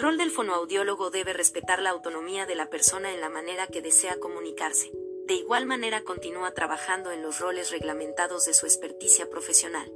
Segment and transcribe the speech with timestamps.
[0.00, 4.18] rol del fonoaudiólogo debe respetar la autonomía de la persona en la manera que desea
[4.18, 4.90] comunicarse.
[5.26, 9.92] De igual manera continúa trabajando en los roles reglamentados de su experticia profesional.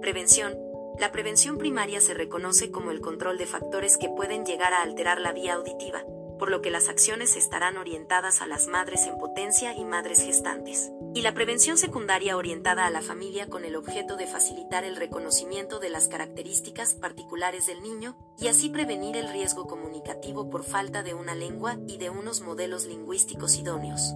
[0.00, 0.58] Prevención.
[0.98, 5.20] La prevención primaria se reconoce como el control de factores que pueden llegar a alterar
[5.20, 6.04] la vía auditiva,
[6.44, 10.92] por lo que las acciones estarán orientadas a las madres en potencia y madres gestantes.
[11.14, 15.78] Y la prevención secundaria orientada a la familia con el objeto de facilitar el reconocimiento
[15.78, 21.14] de las características particulares del niño y así prevenir el riesgo comunicativo por falta de
[21.14, 24.12] una lengua y de unos modelos lingüísticos idóneos.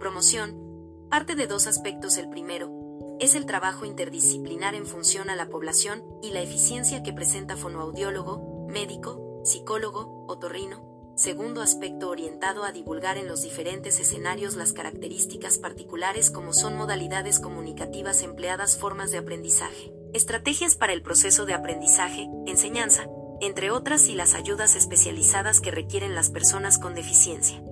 [0.00, 1.06] Promoción.
[1.10, 2.18] Parte de dos aspectos.
[2.18, 2.72] El primero,
[3.20, 8.66] es el trabajo interdisciplinar en función a la población y la eficiencia que presenta fonoaudiólogo,
[8.68, 11.14] médico, psicólogo, otorrino.
[11.16, 17.38] Segundo aspecto orientado a divulgar en los diferentes escenarios las características particulares como son modalidades
[17.38, 23.06] comunicativas empleadas, formas de aprendizaje, estrategias para el proceso de aprendizaje, enseñanza,
[23.40, 27.62] entre otras y las ayudas especializadas que requieren las personas con deficiencia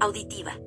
[0.00, 0.58] auditiva.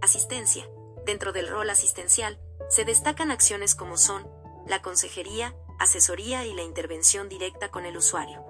[0.00, 0.68] Asistencia.
[1.04, 4.28] Dentro del rol asistencial, se destacan acciones como son
[4.66, 8.44] la consejería, asesoría y la intervención directa con el usuario.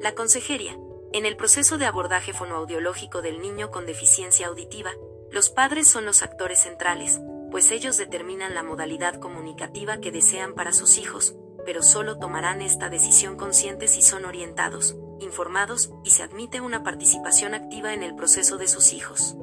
[0.00, 0.78] La consejería.
[1.12, 4.90] En el proceso de abordaje fonoaudiológico del niño con deficiencia auditiva,
[5.30, 10.72] los padres son los actores centrales, pues ellos determinan la modalidad comunicativa que desean para
[10.72, 11.36] sus hijos,
[11.66, 17.54] pero solo tomarán esta decisión consciente si son orientados, informados y se admite una participación
[17.54, 19.36] activa en el proceso de sus hijos.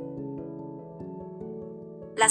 [2.17, 2.27] La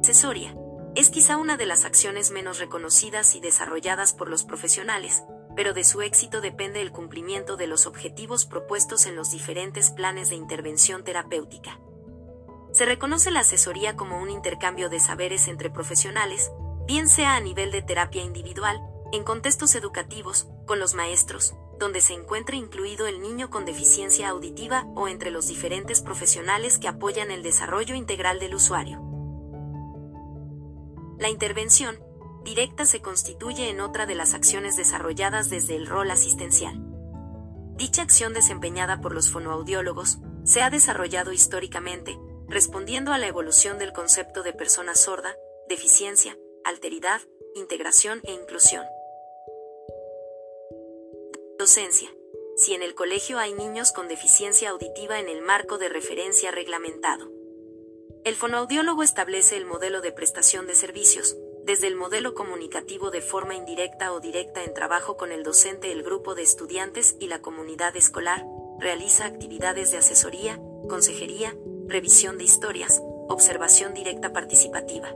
[0.00, 0.54] asesoría
[0.98, 5.22] es quizá una de las acciones menos reconocidas y desarrolladas por los profesionales,
[5.54, 10.28] pero de su éxito depende el cumplimiento de los objetivos propuestos en los diferentes planes
[10.28, 11.78] de intervención terapéutica.
[12.72, 16.50] Se reconoce la asesoría como un intercambio de saberes entre profesionales,
[16.84, 18.80] bien sea a nivel de terapia individual,
[19.12, 24.84] en contextos educativos, con los maestros, donde se encuentre incluido el niño con deficiencia auditiva
[24.96, 29.07] o entre los diferentes profesionales que apoyan el desarrollo integral del usuario.
[31.18, 31.98] La intervención
[32.44, 36.76] directa se constituye en otra de las acciones desarrolladas desde el rol asistencial.
[37.74, 42.18] Dicha acción desempeñada por los fonoaudiólogos se ha desarrollado históricamente,
[42.48, 45.36] respondiendo a la evolución del concepto de persona sorda,
[45.68, 47.20] deficiencia, alteridad,
[47.54, 48.84] integración e inclusión.
[51.58, 52.08] Docencia.
[52.56, 57.37] Si en el colegio hay niños con deficiencia auditiva en el marco de referencia reglamentado.
[58.28, 63.54] El fonoaudiólogo establece el modelo de prestación de servicios, desde el modelo comunicativo de forma
[63.54, 67.96] indirecta o directa en trabajo con el docente, el grupo de estudiantes y la comunidad
[67.96, 68.44] escolar,
[68.78, 71.56] realiza actividades de asesoría, consejería,
[71.86, 75.08] revisión de historias, observación directa participativa.